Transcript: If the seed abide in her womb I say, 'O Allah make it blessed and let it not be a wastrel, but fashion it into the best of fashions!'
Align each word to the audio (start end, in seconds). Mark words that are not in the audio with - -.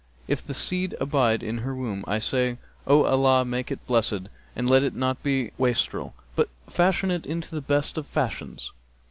If 0.27 0.43
the 0.43 0.55
seed 0.55 0.95
abide 0.99 1.43
in 1.43 1.59
her 1.59 1.75
womb 1.75 2.03
I 2.07 2.17
say, 2.17 2.57
'O 2.87 3.03
Allah 3.03 3.45
make 3.45 3.69
it 3.71 3.85
blessed 3.85 4.21
and 4.55 4.67
let 4.67 4.83
it 4.83 4.95
not 4.95 5.21
be 5.21 5.43
a 5.43 5.51
wastrel, 5.59 6.15
but 6.35 6.49
fashion 6.67 7.11
it 7.11 7.27
into 7.27 7.53
the 7.53 7.61
best 7.61 7.99
of 7.99 8.07
fashions!' 8.07 8.71